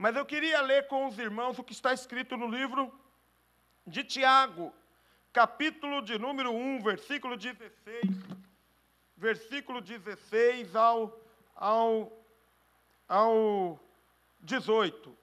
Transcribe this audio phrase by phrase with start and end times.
[0.00, 2.90] Mas eu queria ler com os irmãos o que está escrito no livro
[3.86, 4.72] de Tiago,
[5.30, 8.02] capítulo de número 1, versículo 16,
[9.14, 11.20] versículo 16 ao,
[11.54, 12.10] ao,
[13.06, 13.78] ao
[14.40, 15.14] 18,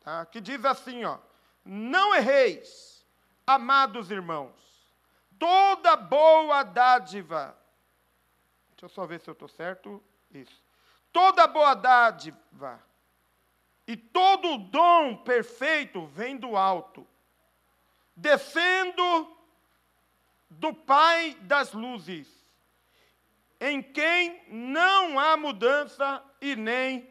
[0.00, 0.26] tá?
[0.26, 1.16] que diz assim, ó,
[1.64, 3.02] não erreis,
[3.46, 4.52] amados irmãos,
[5.38, 7.56] toda boa dádiva,
[8.72, 10.62] deixa eu só ver se eu estou certo, isso,
[11.10, 12.89] toda boa dádiva
[13.90, 17.04] e todo dom perfeito vem do alto,
[18.14, 19.36] descendo
[20.48, 22.28] do Pai das luzes,
[23.58, 27.10] em quem não há mudança e nem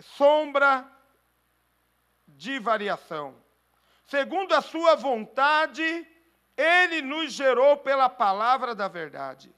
[0.00, 0.84] sombra
[2.26, 3.36] de variação.
[4.04, 6.04] Segundo a sua vontade,
[6.56, 9.54] ele nos gerou pela palavra da verdade,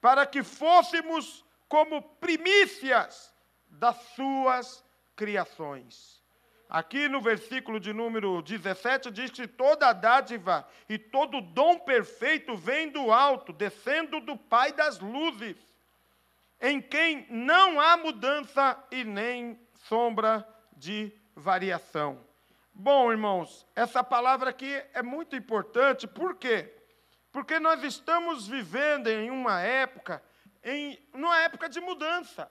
[0.00, 3.32] para que fôssemos como primícias
[3.68, 4.84] das suas
[5.16, 6.22] criações.
[6.68, 12.90] Aqui no versículo de número 17 diz que toda dádiva e todo dom perfeito vem
[12.90, 15.56] do alto, descendo do Pai das luzes,
[16.60, 22.24] em quem não há mudança e nem sombra de variação.
[22.72, 26.74] Bom, irmãos, essa palavra aqui é muito importante, por quê?
[27.30, 30.22] Porque nós estamos vivendo em uma época,
[30.62, 32.50] em uma época de mudança.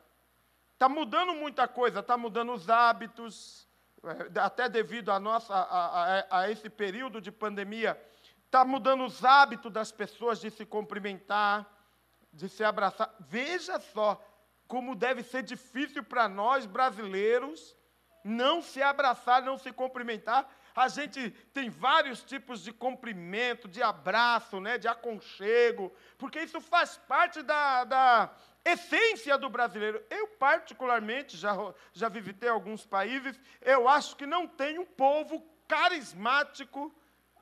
[0.84, 3.66] Está mudando muita coisa, está mudando os hábitos,
[4.04, 7.98] é, até devido a, nossa, a, a, a esse período de pandemia,
[8.46, 11.66] está mudando os hábitos das pessoas de se cumprimentar,
[12.34, 13.16] de se abraçar.
[13.18, 14.22] Veja só
[14.68, 17.78] como deve ser difícil para nós brasileiros
[18.22, 20.50] não se abraçar, não se cumprimentar.
[20.76, 26.98] A gente tem vários tipos de cumprimento, de abraço, né, de aconchego, porque isso faz
[26.98, 28.34] parte da, da,
[28.66, 30.04] essência do brasileiro.
[30.10, 31.56] Eu, particularmente, já,
[31.92, 36.94] já visitei alguns países, eu acho que não tem um povo carismático,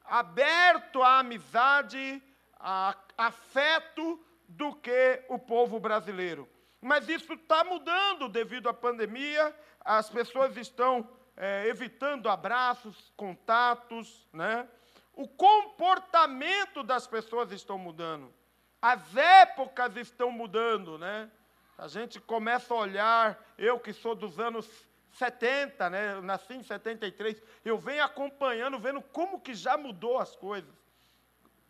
[0.04, 2.22] aberto à amizade,
[2.60, 6.48] a afeto, do que o povo brasileiro.
[6.82, 11.08] Mas isso está mudando devido à pandemia, as pessoas estão
[11.42, 14.68] é, evitando abraços, contatos, né?
[15.12, 18.32] O comportamento das pessoas estão mudando.
[18.80, 21.32] As épocas estão mudando, né?
[21.80, 24.70] A gente começa a olhar, eu que sou dos anos
[25.14, 26.14] 70, né?
[26.14, 30.70] Eu nasci em 73, eu venho acompanhando, vendo como que já mudou as coisas.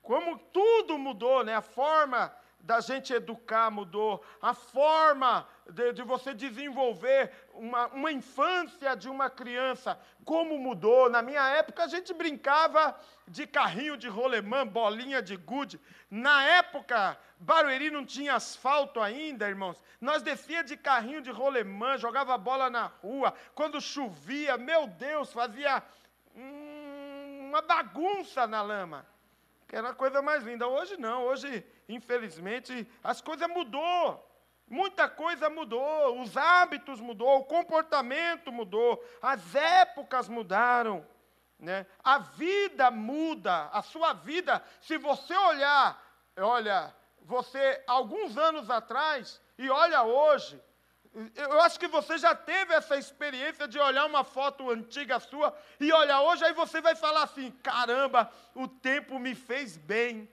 [0.01, 1.55] Como tudo mudou, né?
[1.55, 8.95] A forma da gente educar mudou, a forma de, de, você desenvolver uma, uma infância
[8.95, 11.09] de uma criança, como mudou.
[11.09, 12.95] Na minha época, a gente brincava
[13.27, 15.79] de carrinho de rolemã, bolinha de gude.
[16.09, 19.81] Na época, Barueri não tinha asfalto ainda, irmãos.
[19.99, 23.33] Nós descia de carrinho de rolemã, jogava bola na rua.
[23.55, 25.81] Quando chovia, meu Deus, fazia
[26.35, 29.05] hum, uma bagunça na lama.
[29.71, 30.67] Era a coisa mais linda.
[30.67, 34.27] Hoje não, hoje, infelizmente, as coisas mudou.
[34.67, 41.05] Muita coisa mudou, os hábitos mudou, o comportamento mudou, as épocas mudaram.
[41.59, 41.85] Né?
[42.03, 46.01] A vida muda, a sua vida, se você olhar,
[46.37, 50.61] olha, você alguns anos atrás e olha hoje,
[51.35, 55.91] eu acho que você já teve essa experiência de olhar uma foto antiga sua e
[55.91, 60.29] olhar hoje, aí você vai falar assim: caramba, o tempo me fez bem.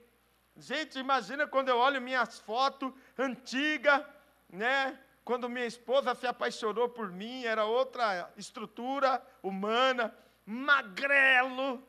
[0.55, 4.03] Gente, imagina quando eu olho minhas fotos antigas,
[4.49, 4.97] né?
[5.25, 10.15] Quando minha esposa se apaixonou por mim, era outra estrutura humana,
[10.45, 11.85] magrelo,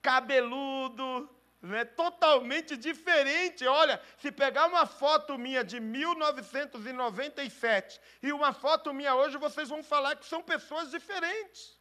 [0.00, 1.28] cabeludo,
[1.66, 1.84] né?
[1.84, 3.66] totalmente diferente.
[3.66, 9.82] Olha, se pegar uma foto minha de 1997 e uma foto minha hoje, vocês vão
[9.82, 11.76] falar que são pessoas diferentes.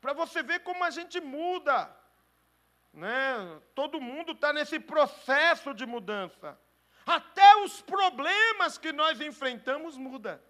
[0.00, 1.94] Para você ver como a gente muda.
[2.92, 3.60] Né?
[3.74, 6.58] Todo mundo está nesse processo de mudança.
[7.06, 10.40] Até os problemas que nós enfrentamos mudam.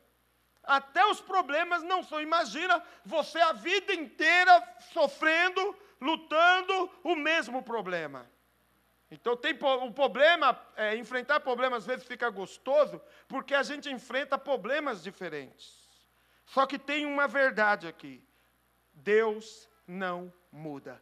[0.63, 2.21] Até os problemas não são.
[2.21, 8.31] Imagina você a vida inteira sofrendo, lutando o mesmo problema.
[9.15, 14.37] Então tem o problema, é, enfrentar problemas às vezes fica gostoso, porque a gente enfrenta
[14.37, 15.89] problemas diferentes.
[16.47, 18.21] Só que tem uma verdade aqui:
[18.93, 21.01] Deus não muda.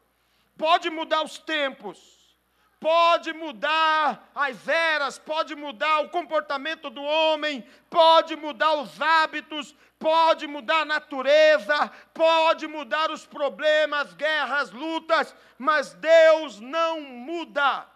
[0.59, 2.37] Pode mudar os tempos,
[2.79, 10.47] pode mudar as eras, pode mudar o comportamento do homem, pode mudar os hábitos, pode
[10.47, 17.91] mudar a natureza, pode mudar os problemas, guerras, lutas, mas Deus não muda.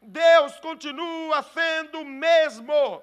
[0.00, 3.02] Deus continua sendo o mesmo.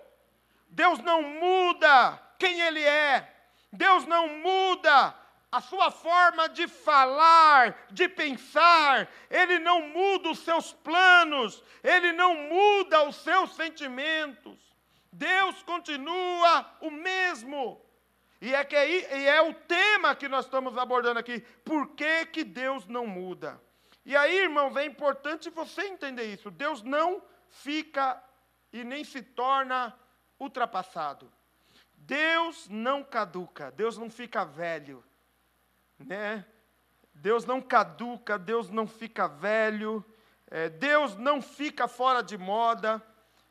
[0.70, 3.34] Deus não muda quem Ele é.
[3.72, 5.16] Deus não muda
[5.52, 12.34] a sua forma de falar, de pensar, ele não muda os seus planos, ele não
[12.34, 14.58] muda os seus sentimentos.
[15.12, 17.82] Deus continua o mesmo.
[18.42, 21.40] E é, que é, e é o tema que nós estamos abordando aqui.
[21.64, 23.60] Por que, que Deus não muda?
[24.08, 26.50] E aí, irmãos, é importante você entender isso.
[26.50, 28.24] Deus não fica
[28.72, 29.94] e nem se torna
[30.40, 31.30] ultrapassado.
[31.94, 35.04] Deus não caduca, Deus não fica velho,
[36.00, 36.46] né?
[37.14, 40.06] Deus não caduca, Deus não fica velho,
[40.50, 43.04] é, Deus não fica fora de moda.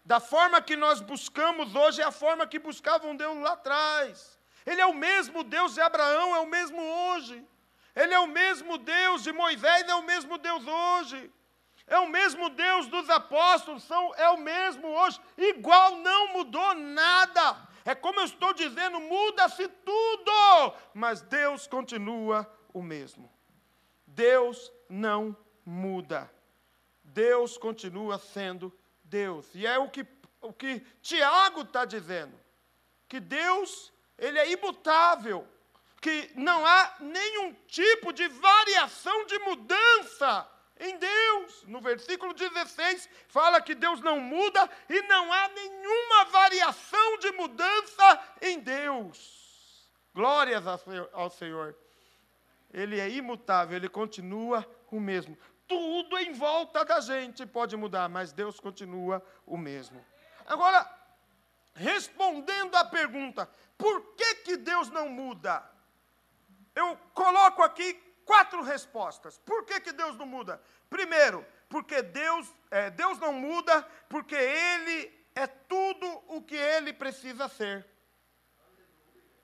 [0.06, 4.38] Da forma que nós buscamos hoje é a forma que buscavam Deus lá atrás.
[4.64, 7.47] Ele é o mesmo Deus de Abraão, é o mesmo hoje.
[7.96, 11.32] Ele é o mesmo Deus de Moisés, é o mesmo Deus hoje.
[11.87, 15.19] É o mesmo Deus dos apóstolos, são, é o mesmo hoje.
[15.38, 17.66] Igual não mudou nada.
[17.84, 23.32] É como eu estou dizendo, muda-se tudo, mas Deus continua o mesmo.
[24.06, 25.34] Deus não
[25.64, 26.31] muda.
[27.02, 29.54] Deus continua sendo Deus.
[29.54, 30.04] E é o que,
[30.40, 32.38] o que Tiago está dizendo.
[33.08, 35.46] Que Deus, ele é imutável.
[36.06, 40.49] Que não há nenhum tipo de variação de mudança
[40.79, 41.64] em Deus.
[41.64, 48.23] No versículo 16, fala que Deus não muda e não há nenhuma variação de mudança
[48.41, 49.91] em Deus.
[50.14, 50.62] Glórias
[51.12, 51.76] ao Senhor.
[52.73, 55.37] Ele é imutável, ele continua o mesmo.
[55.67, 60.06] Tudo em volta da gente pode mudar, mas Deus continua o mesmo.
[60.47, 60.88] Agora,
[61.75, 65.75] respondendo à pergunta, por que, que Deus não muda?
[66.76, 67.94] Eu coloco aqui
[68.25, 69.38] quatro respostas.
[69.38, 70.62] Por que, que Deus não muda?
[70.88, 77.49] Primeiro, porque Deus, é, Deus não muda, porque Ele é tudo o que Ele precisa
[77.49, 77.84] ser.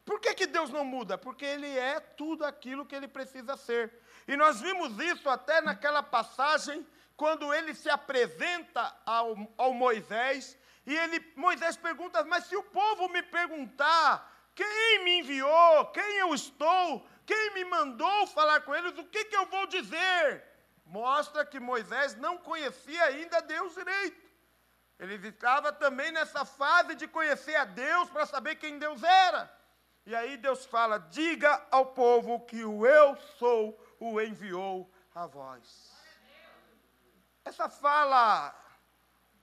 [0.05, 1.17] Por que, que Deus não muda?
[1.17, 3.93] Porque Ele é tudo aquilo que Ele precisa ser.
[4.29, 6.87] E nós vimos isso até naquela passagem,
[7.17, 10.57] quando Ele se apresenta ao, ao Moisés,
[10.87, 16.35] e ele, Moisés pergunta, mas se o povo me perguntar quem me enviou, quem eu
[16.35, 20.45] estou, quem me mandou falar com eles, o que, que eu vou dizer?
[20.85, 24.21] Mostra que Moisés não conhecia ainda Deus direito.
[24.99, 29.51] Ele estava também nessa fase de conhecer a Deus para saber quem Deus era.
[30.05, 35.91] E aí Deus fala: diga ao povo que o eu sou o enviou a vós.
[37.45, 38.55] Essa fala,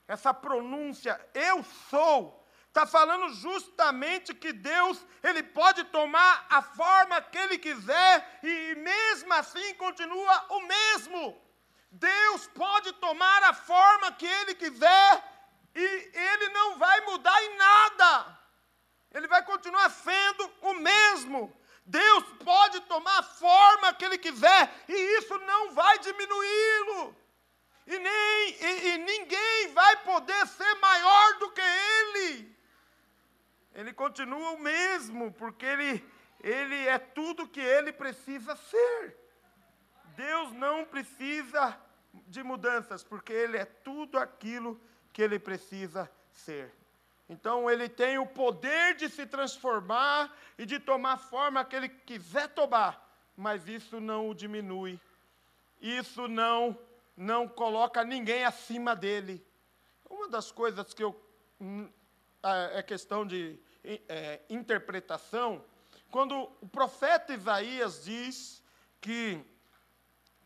[0.06, 2.39] essa pronúncia, eu sou,
[2.70, 9.32] Está falando justamente que Deus, Ele pode tomar a forma que Ele quiser e mesmo
[9.34, 11.36] assim continua o mesmo.
[11.90, 15.24] Deus pode tomar a forma que Ele quiser
[15.74, 15.82] e
[16.14, 18.38] Ele não vai mudar em nada.
[19.12, 21.52] Ele vai continuar sendo o mesmo.
[21.84, 27.16] Deus pode tomar a forma que Ele quiser e isso não vai diminuí-lo.
[27.84, 32.59] E, nem, e, e ninguém vai poder ser maior do que Ele
[33.74, 36.04] ele continua o mesmo, porque ele,
[36.40, 39.16] ele é tudo que ele precisa ser.
[40.16, 41.78] Deus não precisa
[42.26, 44.80] de mudanças, porque ele é tudo aquilo
[45.12, 46.74] que ele precisa ser.
[47.28, 51.88] Então ele tem o poder de se transformar e de tomar a forma que ele
[51.88, 55.00] quiser tomar, mas isso não o diminui.
[55.80, 56.76] Isso não
[57.16, 59.44] não coloca ninguém acima dele.
[60.08, 61.14] Uma das coisas que eu
[61.60, 61.86] hum,
[62.42, 65.64] é questão de é, interpretação,
[66.10, 68.62] quando o profeta Isaías diz
[69.00, 69.40] que,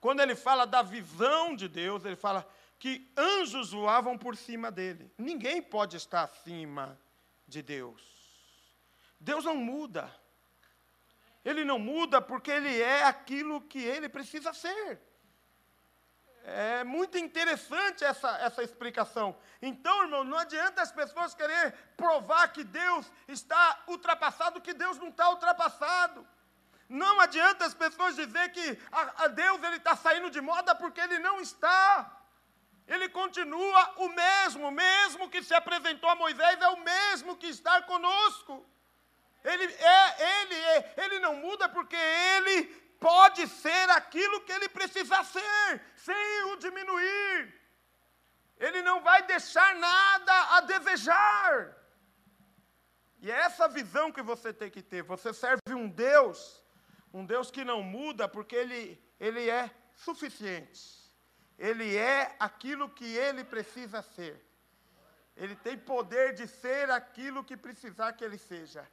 [0.01, 2.47] quando ele fala da visão de Deus, ele fala
[2.79, 5.11] que anjos voavam por cima dele.
[5.17, 6.99] Ninguém pode estar acima
[7.49, 8.03] de Deus.
[9.19, 10.15] Deus não muda.
[11.45, 15.01] Ele não muda porque ele é aquilo que ele precisa ser.
[16.47, 19.35] É muito interessante essa, essa explicação.
[19.63, 25.09] Então, irmão, não adianta as pessoas querer provar que Deus está ultrapassado, que Deus não
[25.09, 26.27] está ultrapassado.
[26.87, 31.01] Não adianta as pessoas dizer que a, a Deus ele está saindo de moda porque
[31.01, 32.21] ele não está.
[32.87, 37.81] Ele continua o mesmo, mesmo que se apresentou a Moisés, é o mesmo que está
[37.81, 38.67] conosco.
[39.43, 45.23] Ele, é, ele, é, ele não muda porque ele pode ser aquilo que ele precisa
[45.25, 47.38] ser, sem o diminuir.
[48.56, 51.76] Ele não vai deixar nada a desejar.
[53.20, 55.02] E é essa visão que você tem que ter.
[55.02, 56.38] Você serve um Deus,
[57.12, 58.82] um Deus que não muda, porque ele,
[59.20, 59.70] ele é
[60.06, 60.82] suficiente.
[61.58, 64.34] Ele é aquilo que ele precisa ser.
[65.37, 68.88] Ele tem poder de ser aquilo que precisar que ele seja.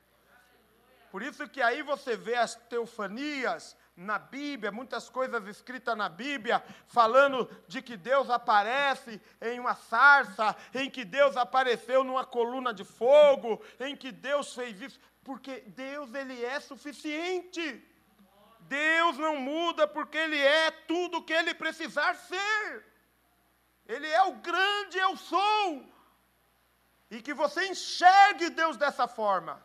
[1.12, 6.64] Por isso que aí você vê as teofanias na Bíblia, muitas coisas escritas na Bíblia,
[6.88, 12.84] falando de que Deus aparece em uma sarça, em que Deus apareceu numa coluna de
[12.84, 17.88] fogo, em que Deus fez isso, porque Deus ele é suficiente.
[18.62, 22.86] Deus não muda porque ele é tudo o que ele precisar ser.
[23.86, 25.86] Ele é o grande eu sou.
[27.10, 29.62] E que você enxergue Deus dessa forma.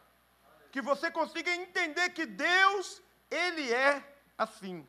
[0.73, 4.87] Que você consiga entender que Deus, ele é assim.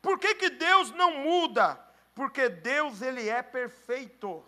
[0.00, 1.78] Por que, que Deus não muda?
[2.14, 4.44] Porque Deus ele é perfeito.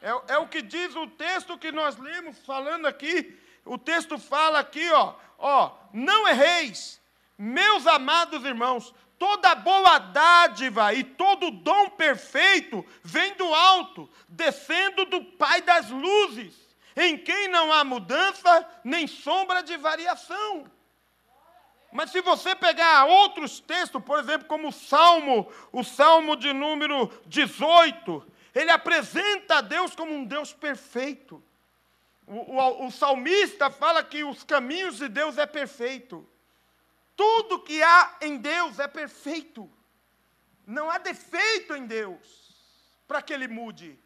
[0.00, 3.38] É, é, o que diz o texto que nós lemos falando aqui.
[3.64, 6.98] O texto fala aqui, ó, ó, não erreis,
[7.36, 15.22] meus amados irmãos, toda boa dádiva e todo dom perfeito vem do alto, descendo do
[15.22, 16.54] Pai das luzes,
[16.96, 20.64] em quem não há mudança nem sombra de variação.
[21.90, 27.10] Mas se você pegar outros textos, por exemplo, como o Salmo, o Salmo de número
[27.26, 31.42] 18, ele apresenta a Deus como um Deus perfeito.
[32.26, 36.28] O, o, o salmista fala que os caminhos de Deus é perfeito.
[37.16, 39.70] Tudo que há em Deus é perfeito.
[40.66, 42.48] Não há defeito em Deus
[43.08, 43.98] para que ele mude.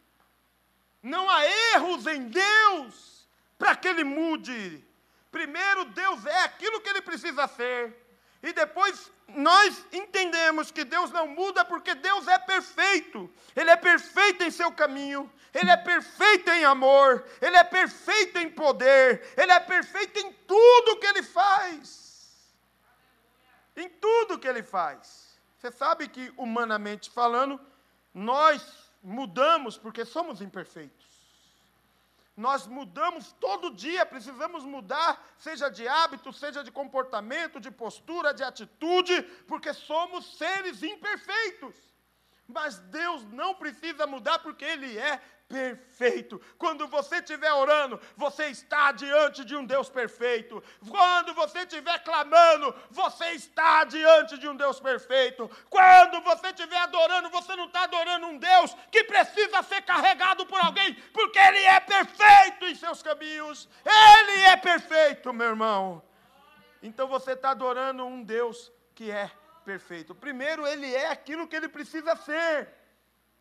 [1.02, 4.84] Não há erros em Deus para que ele mude.
[5.32, 7.98] Primeiro, Deus é aquilo que ele precisa ser.
[8.42, 13.32] E depois nós entendemos que Deus não muda porque Deus é perfeito.
[13.56, 18.50] Ele é perfeito em seu caminho, ele é perfeito em amor, ele é perfeito em
[18.50, 22.02] poder, ele é perfeito em tudo que ele faz.
[23.74, 25.38] Em tudo que ele faz.
[25.56, 27.58] Você sabe que humanamente falando,
[28.12, 31.01] nós mudamos porque somos imperfeitos.
[32.36, 38.42] Nós mudamos todo dia, precisamos mudar, seja de hábito, seja de comportamento, de postura, de
[38.42, 41.91] atitude, porque somos seres imperfeitos.
[42.46, 45.20] Mas Deus não precisa mudar porque Ele é
[45.52, 46.40] perfeito.
[46.56, 50.64] Quando você estiver orando, você está diante de um Deus perfeito.
[50.88, 55.50] Quando você estiver clamando, você está diante de um Deus perfeito.
[55.68, 60.58] Quando você estiver adorando, você não está adorando um Deus que precisa ser carregado por
[60.64, 63.68] alguém, porque Ele é perfeito em seus caminhos.
[63.84, 66.02] Ele é perfeito, meu irmão.
[66.82, 69.30] Então você está adorando um Deus que é.
[70.14, 72.82] Primeiro, Ele é aquilo que Ele precisa ser.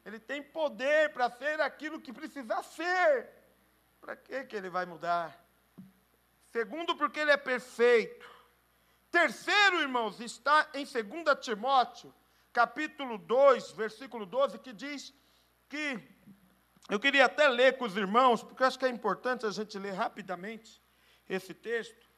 [0.05, 3.29] Ele tem poder para ser aquilo que precisar ser.
[3.99, 5.39] Para que que ele vai mudar?
[6.51, 8.27] Segundo, porque ele é perfeito.
[9.11, 12.13] Terceiro, irmãos, está em 2 Timóteo,
[12.51, 15.13] capítulo 2, versículo 12, que diz
[15.69, 15.99] que
[16.89, 19.77] eu queria até ler com os irmãos, porque eu acho que é importante a gente
[19.77, 20.81] ler rapidamente
[21.29, 22.09] esse texto,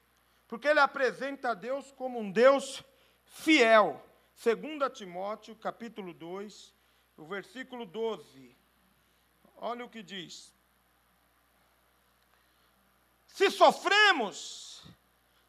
[0.48, 2.82] porque ele apresenta a Deus como um Deus
[3.34, 4.00] fiel.
[4.42, 6.72] 2 Timóteo, capítulo 2,
[7.16, 8.56] o versículo 12.
[9.56, 10.52] Olha o que diz.
[13.26, 14.82] Se sofremos,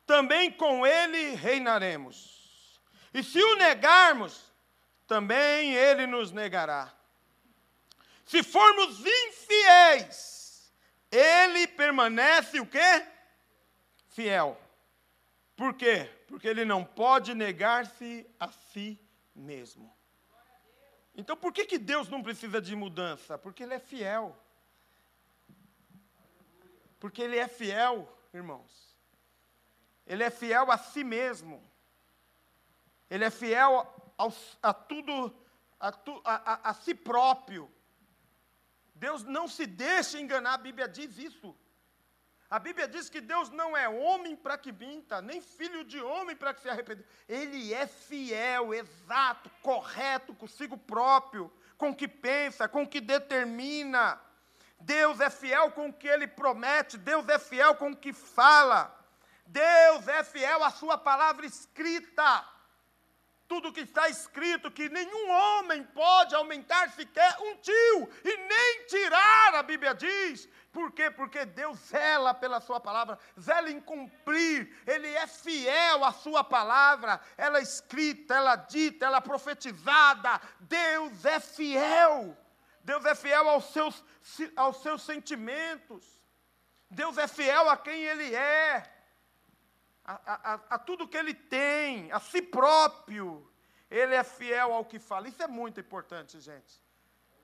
[0.06, 2.80] também com ele reinaremos.
[3.14, 4.52] E se o negarmos,
[5.08, 6.94] também ele nos negará.
[8.26, 10.74] Se formos infiéis,
[11.12, 13.06] ele permanece o quê?
[14.10, 14.60] Fiel.
[15.56, 16.15] Por quê?
[16.28, 19.00] Porque ele não pode negar-se a si
[19.36, 19.94] mesmo.
[21.18, 23.38] Então por que, que Deus não precisa de mudança?
[23.38, 24.36] Porque Ele é fiel.
[27.00, 28.96] Porque Ele é fiel, irmãos.
[30.06, 31.64] Ele é fiel a si mesmo.
[33.10, 34.28] Ele é fiel a,
[34.70, 35.34] a tudo,
[35.80, 37.72] a, tu, a, a, si próprio.
[38.94, 41.56] Deus não se deixa enganar, a Bíblia diz isso.
[42.50, 46.36] A Bíblia diz que Deus não é homem para que minta, nem filho de homem
[46.36, 47.04] para que se arrependa.
[47.28, 54.22] Ele é fiel, exato, correto consigo próprio, com o que pensa, com o que determina.
[54.80, 58.96] Deus é fiel com o que ele promete, Deus é fiel com o que fala.
[59.48, 62.55] Deus é fiel à sua palavra escrita.
[63.48, 69.56] Tudo que está escrito, que nenhum homem pode aumentar sequer um tio e nem tirar,
[69.56, 71.10] a Bíblia diz, por quê?
[71.10, 77.22] Porque Deus zela pela sua palavra, zela em cumprir, Ele é fiel à sua palavra,
[77.38, 80.42] ela é escrita, ela é dita, ela é profetizada.
[80.60, 82.36] Deus é fiel.
[82.84, 84.04] Deus é fiel aos seus,
[84.56, 86.04] aos seus sentimentos.
[86.90, 88.84] Deus é fiel a quem Ele é,
[90.06, 93.50] a, a, a tudo que Ele tem, a si próprio.
[93.90, 95.28] Ele é fiel ao que fala.
[95.28, 96.84] Isso é muito importante, gente.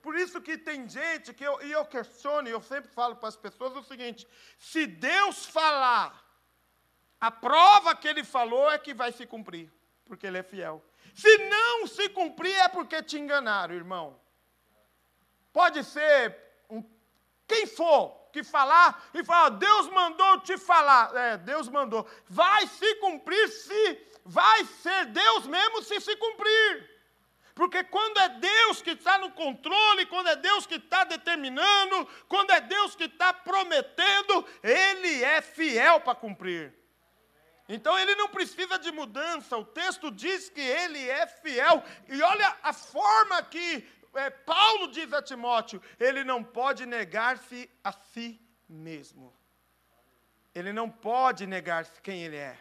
[0.02, 3.36] Por isso que tem gente que eu, e eu questiono, eu sempre falo para as
[3.36, 4.26] pessoas o seguinte:
[4.58, 6.22] se Deus falar,
[7.20, 9.72] a prova que ele falou é que vai se cumprir,
[10.04, 10.84] porque ele é fiel.
[11.14, 14.20] Se não se cumprir, é porque te enganaram, irmão.
[15.52, 16.36] Pode ser
[16.68, 16.82] um,
[17.46, 21.14] quem for que falar e falar, Deus mandou te falar.
[21.14, 22.08] É, Deus mandou.
[22.28, 26.90] Vai se cumprir se vai ser Deus mesmo se se cumprir.
[27.54, 32.50] Porque quando é Deus que está no controle, quando é Deus que está determinando, quando
[32.50, 36.72] é Deus que está prometendo, Ele é fiel para cumprir.
[37.68, 41.82] Então ele não precisa de mudança, o texto diz que ele é fiel.
[42.08, 47.92] E olha a forma que é, Paulo diz a Timóteo: ele não pode negar-se a
[47.92, 49.32] si mesmo.
[50.54, 52.58] Ele não pode negar-se quem ele é.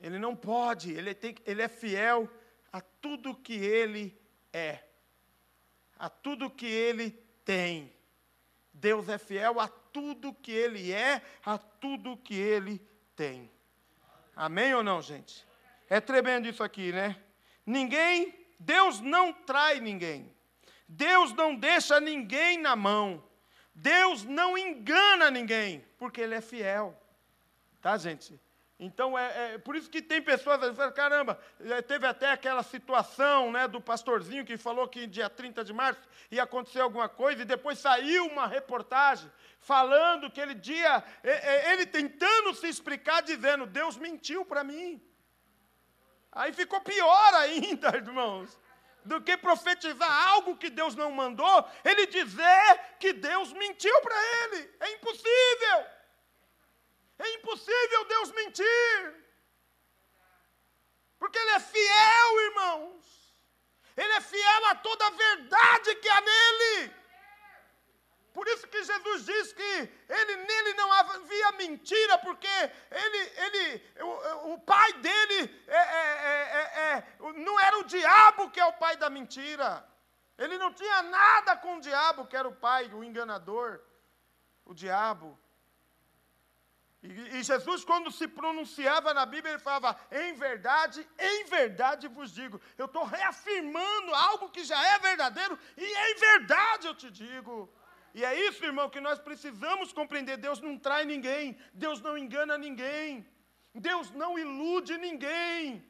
[0.00, 2.28] Ele não pode, ele, tem, ele é fiel
[2.72, 4.20] a tudo que ele
[4.52, 4.80] é,
[5.96, 7.10] a tudo que ele
[7.44, 7.92] tem.
[8.72, 12.80] Deus é fiel a tudo que ele é, a tudo que ele
[13.14, 13.48] tem.
[14.34, 15.46] Amém ou não, gente?
[15.88, 17.16] É tremendo isso aqui, né?
[17.64, 20.32] Ninguém, Deus não trai ninguém.
[20.86, 23.22] Deus não deixa ninguém na mão.
[23.74, 26.96] Deus não engana ninguém, porque Ele é fiel.
[27.80, 28.38] Tá, gente?
[28.78, 32.62] Então, é, é, por isso que tem pessoas que falam, caramba, é, teve até aquela
[32.62, 36.00] situação né, do pastorzinho que falou que dia 30 de março
[36.30, 41.72] ia acontecer alguma coisa, e depois saiu uma reportagem falando que ele dia, é, é,
[41.72, 45.00] ele tentando se explicar, dizendo, Deus mentiu para mim.
[46.32, 48.58] Aí ficou pior ainda, irmãos,
[49.04, 54.70] do que profetizar algo que Deus não mandou, ele dizer que Deus mentiu para ele.
[54.80, 55.86] É impossível.
[57.18, 59.22] É impossível Deus mentir.
[61.18, 63.04] Porque Ele é fiel, irmãos.
[63.96, 66.51] Ele é fiel a toda a verdade que há nele.
[68.52, 69.72] Isso que Jesus diz que
[70.08, 72.48] ele, nele não havia mentira, porque
[72.90, 77.06] ele, ele, o, o pai dele é, é, é,
[77.46, 79.86] não era o diabo que é o pai da mentira.
[80.38, 83.80] Ele não tinha nada com o diabo, que era o pai, o enganador,
[84.64, 85.38] o diabo.
[87.02, 92.32] E, e Jesus, quando se pronunciava na Bíblia, ele falava: em verdade, em verdade vos
[92.32, 92.60] digo.
[92.78, 97.72] Eu estou reafirmando algo que já é verdadeiro, e em verdade eu te digo.
[98.14, 100.36] E é isso, irmão, que nós precisamos compreender.
[100.36, 103.26] Deus não trai ninguém, Deus não engana ninguém,
[103.74, 105.82] Deus não ilude ninguém,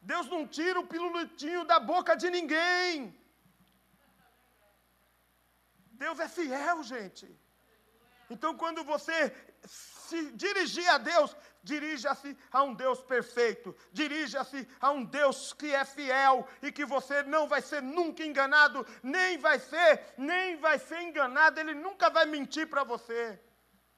[0.00, 3.14] Deus não tira o pilulitinho da boca de ninguém.
[6.04, 7.26] Deus é fiel, gente.
[8.28, 9.16] Então, quando você
[9.64, 15.84] se dirigir a Deus, dirija-se a um Deus perfeito, dirija-se a um Deus que é
[15.84, 21.00] fiel e que você não vai ser nunca enganado, nem vai ser, nem vai ser
[21.02, 23.40] enganado, ele nunca vai mentir para você.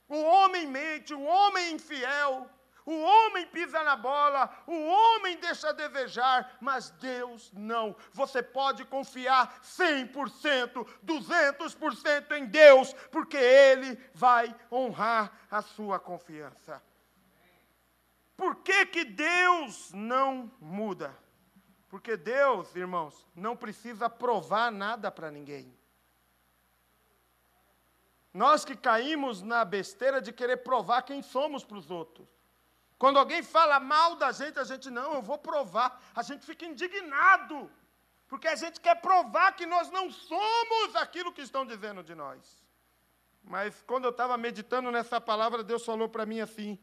[0.09, 2.50] O homem mente, o homem infiel,
[2.87, 7.96] o homem pisa na bola, o homem deixa a desejar, mas Deus não.
[8.12, 16.83] Você pode confiar 100%, 200% em Deus, porque Ele vai honrar a sua confiança.
[18.37, 21.16] Por que, que Deus não muda?
[21.88, 25.73] Porque Deus, irmãos, não precisa provar nada para ninguém.
[28.33, 32.27] Nós que caímos na besteira de querer provar quem somos para os outros.
[32.99, 36.03] Quando alguém fala mal da gente, a gente, não, eu vou provar.
[36.14, 37.70] A gente fica indignado,
[38.27, 42.64] porque a gente quer provar que nós não somos aquilo que estão dizendo de nós.
[43.44, 46.77] Mas quando eu estava meditando nessa palavra, Deus falou para mim assim: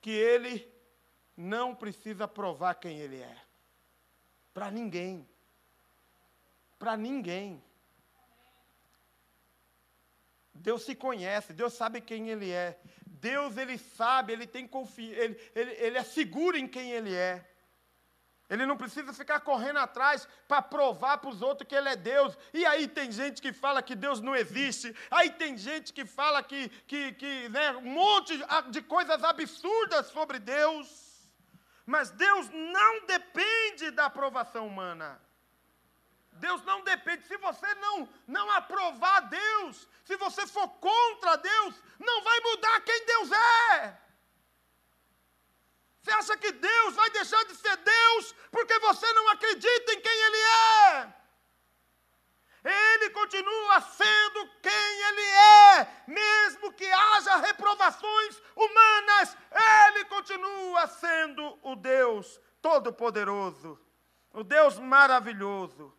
[0.00, 0.70] que Ele
[1.36, 3.36] não precisa provar quem Ele é.
[4.52, 5.28] Para ninguém.
[6.78, 7.62] Para ninguém.
[10.54, 12.80] Deus se conhece, Deus sabe quem Ele é.
[13.06, 17.48] Deus, Ele sabe, Ele tem confiança, ele, ele, ele é seguro em quem Ele é.
[18.48, 22.36] Ele não precisa ficar correndo atrás para provar para os outros que Ele é Deus.
[22.52, 24.94] E aí tem gente que fala que Deus não existe.
[25.10, 30.38] Aí tem gente que fala que, que, que né, um monte de coisas absurdas sobre
[30.38, 30.88] Deus.
[31.84, 35.20] Mas Deus não depende da aprovação humana.
[36.32, 37.24] Deus não depende.
[37.24, 43.04] Se você não, não aprovar Deus, se você for contra Deus, não vai mudar quem
[43.04, 44.07] Deus é.
[46.08, 50.20] Você acha que Deus vai deixar de ser Deus porque você não acredita em quem
[50.22, 51.14] Ele é?
[52.64, 61.76] Ele continua sendo quem Ele é, mesmo que haja reprovações humanas, Ele continua sendo o
[61.76, 63.78] Deus Todo-Poderoso,
[64.32, 65.94] o Deus maravilhoso,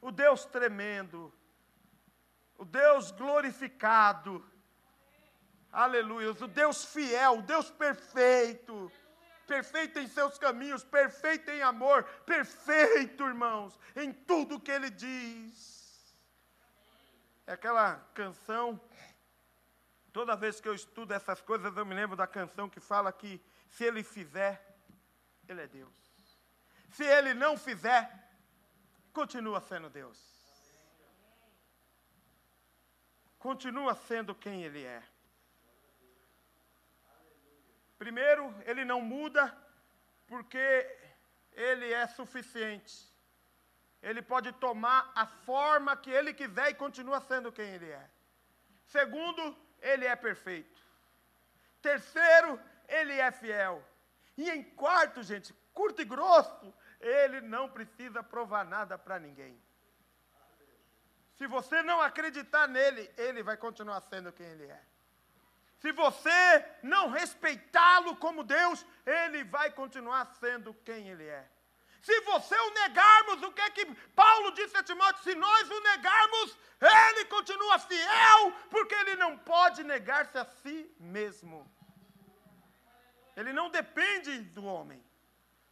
[0.00, 1.32] o Deus tremendo,
[2.58, 4.44] o Deus glorificado.
[5.70, 6.32] Aleluia.
[6.32, 8.90] O Deus fiel, o Deus perfeito.
[9.46, 16.14] Perfeito em seus caminhos, perfeito em amor, perfeito, irmãos, em tudo que ele diz.
[17.46, 18.80] É aquela canção,
[20.12, 23.42] toda vez que eu estudo essas coisas, eu me lembro da canção que fala que
[23.68, 24.64] se ele fizer,
[25.46, 25.92] ele é Deus.
[26.90, 28.30] Se ele não fizer,
[29.12, 30.32] continua sendo Deus.
[33.38, 35.02] Continua sendo quem ele é.
[38.04, 39.42] Primeiro, ele não muda
[40.26, 40.66] porque
[41.52, 42.94] ele é suficiente.
[44.02, 48.06] Ele pode tomar a forma que ele quiser e continua sendo quem ele é.
[48.84, 50.78] Segundo, ele é perfeito.
[51.80, 53.82] Terceiro, ele é fiel.
[54.36, 59.58] E em quarto, gente, curto e grosso, ele não precisa provar nada para ninguém.
[61.38, 64.93] Se você não acreditar nele, ele vai continuar sendo quem ele é.
[65.84, 71.46] Se você não respeitá-lo como Deus, ele vai continuar sendo quem ele é.
[72.00, 73.84] Se você o negarmos, o que é que
[74.16, 75.22] Paulo disse a Timóteo?
[75.22, 81.70] Se nós o negarmos, ele continua fiel, porque ele não pode negar-se a si mesmo.
[83.36, 85.04] Ele não depende do homem,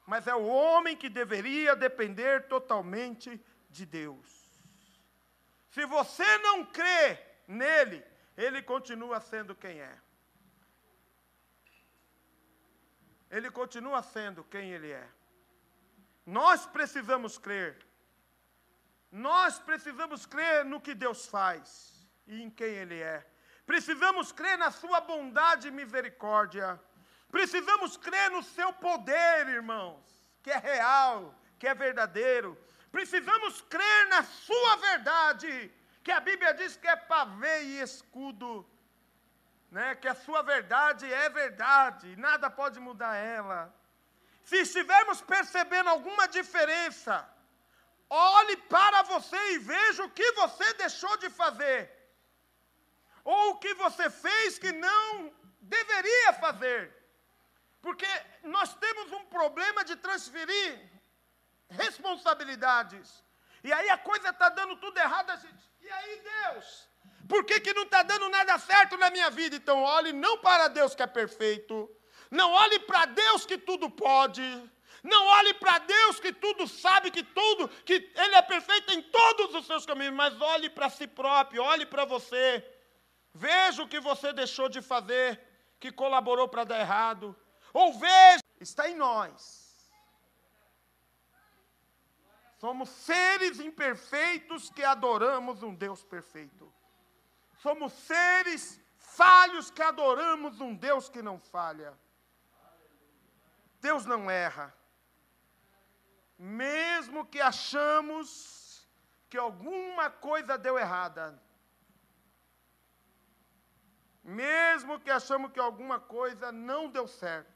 [0.07, 4.29] mas é o homem que deveria depender totalmente de Deus.
[5.71, 9.99] Se você não crê nele, ele continua sendo quem é.
[13.31, 15.09] Ele continua sendo quem ele é.
[16.25, 17.77] Nós precisamos crer.
[19.11, 23.27] Nós precisamos crer no que Deus faz e em quem Ele é.
[23.67, 26.81] Precisamos crer na Sua bondade e misericórdia.
[27.31, 30.03] Precisamos crer no Seu poder, irmãos,
[30.43, 32.59] que é real, que é verdadeiro.
[32.91, 35.71] Precisamos crer na Sua verdade,
[36.05, 38.69] que a Bíblia diz que é pavê e escudo,
[39.71, 39.95] né?
[39.95, 43.61] que a Sua verdade é verdade, nada pode mudar ela.
[44.45, 47.15] Se estivermos percebendo alguma diferença,
[48.11, 51.81] olhe para você e veja o que você deixou de fazer,
[53.25, 56.81] ou o que você fez que não deveria fazer.
[57.81, 58.07] Porque
[58.43, 60.91] nós temos um problema de transferir
[61.69, 63.23] responsabilidades.
[63.65, 65.71] E aí a coisa está dando tudo errado, a gente.
[65.81, 66.89] E aí, Deus?
[67.29, 69.57] Por que, que não está dando nada certo na minha vida?
[69.57, 71.89] Então, olhe não para Deus que é perfeito,
[72.31, 74.43] não olhe para Deus que tudo pode.
[75.03, 79.53] Não olhe para Deus que tudo sabe, que tudo, que Ele é perfeito em todos
[79.53, 82.65] os seus caminhos, mas olhe para si próprio, olhe para você.
[83.35, 85.41] Veja o que você deixou de fazer,
[85.81, 87.37] que colaborou para dar errado.
[87.73, 89.62] Ou veja, está em nós.
[92.63, 96.73] Somos seres imperfeitos que adoramos um Deus perfeito.
[97.59, 101.93] Somos seres falhos que adoramos um Deus que não falha.
[103.81, 104.73] Deus não erra.
[106.39, 108.89] Mesmo que achamos
[109.29, 111.43] que alguma coisa deu errada,
[114.23, 117.52] mesmo que achamos que alguma coisa não deu certo,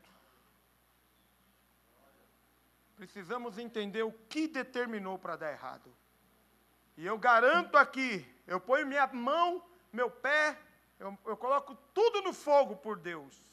[2.96, 5.94] precisamos entender o que determinou para dar errado.
[6.96, 10.58] E eu garanto aqui, eu ponho minha mão, meu pé,
[10.98, 13.44] eu, eu coloco tudo no fogo por Deus.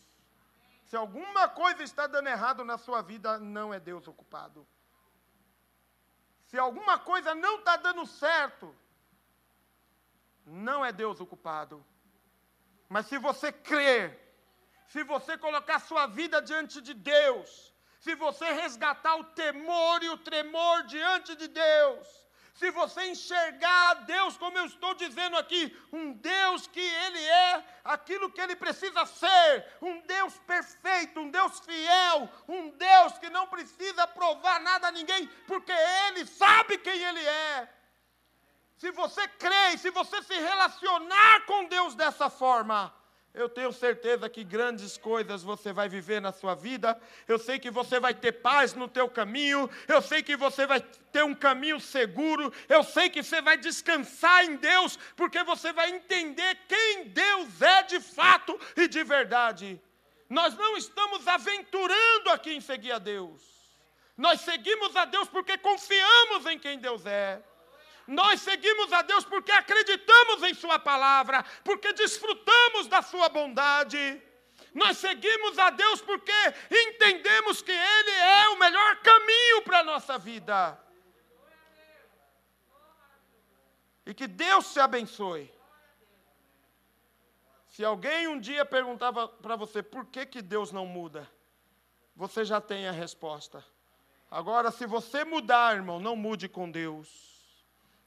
[0.86, 4.66] Se alguma coisa está dando errado na sua vida, não é Deus ocupado.
[6.46, 8.74] Se alguma coisa não está dando certo,
[10.46, 11.84] não é Deus ocupado.
[12.88, 14.20] Mas se você crer,
[14.88, 17.73] se você colocar sua vida diante de Deus,
[18.04, 22.06] se você resgatar o temor e o tremor diante de Deus,
[22.54, 28.30] se você enxergar Deus, como eu estou dizendo aqui, um Deus que Ele é aquilo
[28.30, 34.06] que Ele precisa ser, um Deus perfeito, um Deus fiel, um Deus que não precisa
[34.06, 37.70] provar nada a ninguém, porque Ele sabe quem Ele é.
[38.80, 42.94] Se você crê, se você se relacionar com Deus dessa forma,
[43.34, 47.00] eu tenho certeza que grandes coisas você vai viver na sua vida.
[47.28, 49.68] Eu sei que você vai ter paz no teu caminho.
[49.88, 50.80] Eu sei que você vai
[51.12, 52.54] ter um caminho seguro.
[52.70, 57.82] Eu sei que você vai descansar em Deus, porque você vai entender quem Deus é
[57.82, 59.82] de fato e de verdade.
[60.30, 63.42] Nós não estamos aventurando aqui em seguir a Deus.
[64.16, 67.42] Nós seguimos a Deus porque confiamos em quem Deus é.
[68.08, 74.22] Nós seguimos a Deus porque acreditamos em Sua palavra, porque desfrutamos da Sua bondade.
[74.74, 76.32] Nós seguimos a Deus porque
[76.70, 80.80] entendemos que Ele é o melhor caminho para a nossa vida.
[84.06, 85.52] E que Deus te abençoe.
[87.70, 91.28] Se alguém um dia perguntava para você por que, que Deus não muda,
[92.16, 93.66] você já tem a resposta.
[94.30, 97.33] Agora, se você mudar, irmão, não mude com Deus.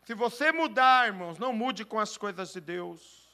[0.07, 3.29] Se você mudar, irmãos, não mude com as coisas de Deus.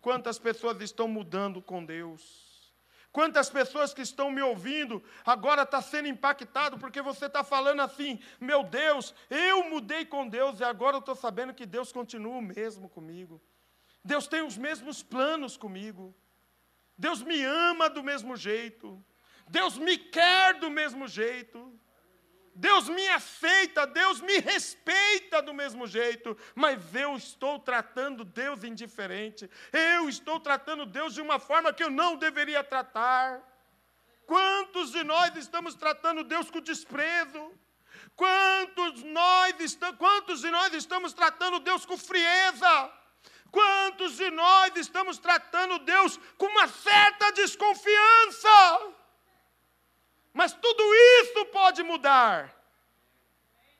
[0.00, 2.74] Quantas pessoas estão mudando com Deus?
[3.12, 8.18] Quantas pessoas que estão me ouvindo agora está sendo impactado porque você está falando assim,
[8.40, 12.42] meu Deus, eu mudei com Deus e agora eu estou sabendo que Deus continua o
[12.42, 13.40] mesmo comigo.
[14.04, 16.12] Deus tem os mesmos planos comigo.
[16.98, 19.00] Deus me ama do mesmo jeito.
[19.46, 21.72] Deus me quer do mesmo jeito.
[22.56, 29.50] Deus me aceita, Deus me respeita do mesmo jeito, mas eu estou tratando Deus indiferente,
[29.70, 33.42] eu estou tratando Deus de uma forma que eu não deveria tratar.
[34.24, 37.52] Quantos de nós estamos tratando Deus com desprezo?
[38.16, 42.92] Quantos, nós estamos, quantos de nós estamos tratando Deus com frieza?
[43.50, 48.95] Quantos de nós estamos tratando Deus com uma certa desconfiança?
[50.36, 52.54] Mas tudo isso pode mudar.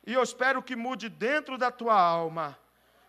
[0.06, 2.58] E eu espero que mude dentro da tua alma,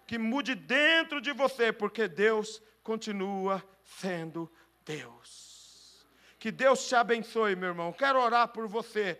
[0.05, 4.51] que mude dentro de você, porque Deus continua sendo
[4.83, 6.05] Deus.
[6.38, 7.93] Que Deus te abençoe, meu irmão.
[7.93, 9.17] Quero orar por você.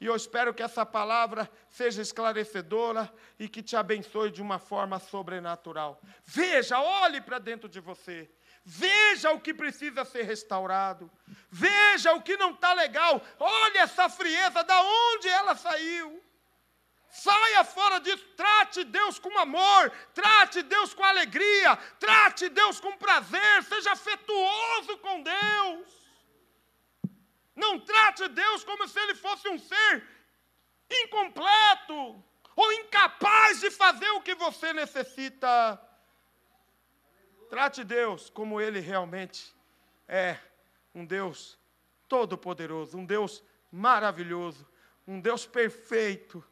[0.00, 4.98] E eu espero que essa palavra seja esclarecedora e que te abençoe de uma forma
[4.98, 6.00] sobrenatural.
[6.24, 8.26] Veja, olhe para dentro de você.
[8.68, 11.08] Veja o que precisa ser restaurado.
[11.48, 13.24] Veja o que não está legal.
[13.38, 16.20] Olhe essa frieza, da onde ela saiu.
[17.08, 18.26] Saia fora disso.
[18.36, 19.92] Trate Deus com amor.
[20.12, 21.76] Trate Deus com alegria.
[22.00, 23.62] Trate Deus com prazer.
[23.62, 25.88] Seja afetuoso com Deus.
[27.54, 30.04] Não trate Deus como se ele fosse um ser
[30.90, 32.20] incompleto
[32.56, 35.80] ou incapaz de fazer o que você necessita.
[37.48, 39.54] Trate Deus como Ele realmente
[40.08, 40.36] é
[40.94, 41.58] um Deus
[42.08, 44.66] todo-poderoso, um Deus maravilhoso,
[45.06, 46.44] um Deus perfeito,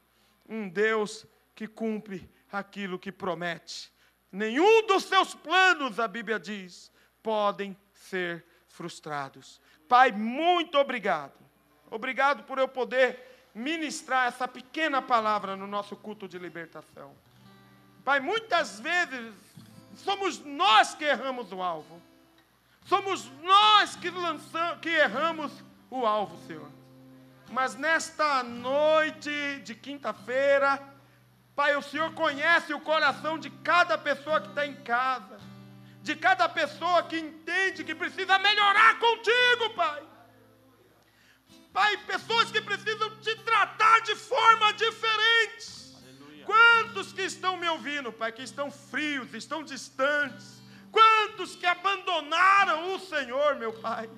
[0.49, 3.93] um Deus que cumpre aquilo que promete.
[4.31, 6.91] Nenhum dos seus planos, a Bíblia diz,
[7.23, 9.61] podem ser frustrados.
[9.89, 11.39] Pai, muito obrigado.
[11.91, 17.15] Obrigado por eu poder ministrar essa pequena palavra no nosso culto de libertação.
[18.05, 19.33] Pai, muitas vezes
[19.97, 22.03] somos nós que erramos o alvo.
[22.87, 25.53] Somos nós que, lançamos, que erramos
[25.91, 26.71] o alvo, Senhor.
[27.51, 30.83] Mas nesta noite de quinta-feira,
[31.55, 35.39] Pai, o Senhor conhece o coração de cada pessoa que está em casa,
[36.03, 40.03] de cada pessoa que entende que precisa melhorar contigo, Pai.
[41.73, 45.84] Pai, pessoas que precisam te tratar de forma diferente.
[46.45, 50.63] Quantos que estão me ouvindo, Pai, que estão frios, estão distantes?
[50.91, 54.09] Quantos que abandonaram o Senhor, meu Pai?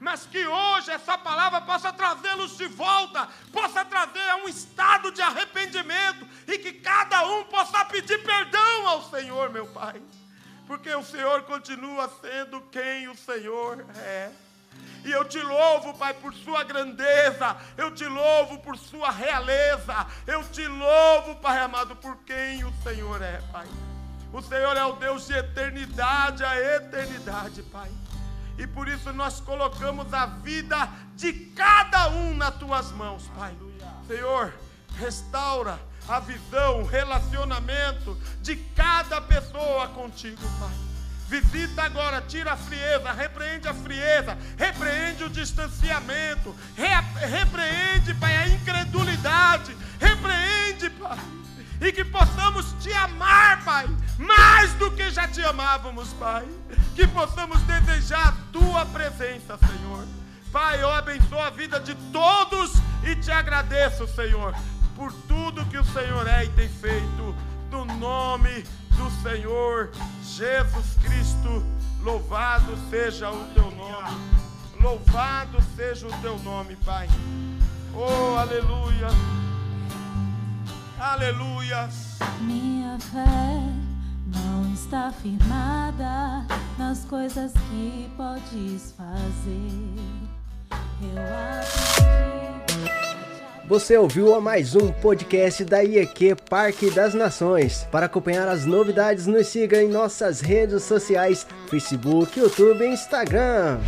[0.00, 5.22] Mas que hoje essa palavra possa trazê-los de volta, possa trazer a um estado de
[5.22, 10.02] arrependimento e que cada um possa pedir perdão ao Senhor, meu Pai.
[10.66, 14.30] Porque o Senhor continua sendo quem o Senhor é.
[15.04, 17.56] E eu te louvo, Pai, por sua grandeza.
[17.76, 20.06] Eu te louvo por sua realeza.
[20.26, 23.66] Eu te louvo, Pai amado, por quem o Senhor é, Pai.
[24.32, 27.90] O Senhor é o Deus de eternidade a eternidade, Pai.
[28.56, 33.54] E por isso nós colocamos a vida de cada um nas tuas mãos, Pai.
[34.06, 34.54] Senhor,
[34.96, 40.93] restaura a visão, o relacionamento de cada pessoa contigo, Pai.
[41.34, 46.86] Visita agora, tira a frieza, repreende a frieza, repreende o distanciamento, re,
[47.26, 51.18] repreende, Pai, a incredulidade, repreende, Pai.
[51.80, 56.46] E que possamos te amar, Pai, mais do que já te amávamos, Pai.
[56.94, 60.06] Que possamos desejar a tua presença, Senhor.
[60.52, 64.54] Pai, eu abençoo a vida de todos e te agradeço, Senhor,
[64.94, 67.34] por tudo que o Senhor é e tem feito.
[67.72, 68.64] No nome
[68.96, 69.90] do Senhor
[70.22, 71.64] Jesus Cristo.
[72.02, 74.16] Louvado seja o teu nome.
[74.80, 77.08] Louvado seja o teu nome, Pai.
[77.94, 79.08] Oh, aleluia.
[80.98, 81.88] Aleluia.
[82.40, 83.84] Minha fé
[84.26, 86.46] não está firmada
[86.78, 89.94] nas coisas que podes fazer.
[91.02, 91.22] Eu
[91.60, 93.13] aprendi.
[93.66, 97.88] Você ouviu a mais um podcast da IEQ Parque das Nações.
[97.90, 103.78] Para acompanhar as novidades, nos siga em nossas redes sociais: Facebook, YouTube e Instagram.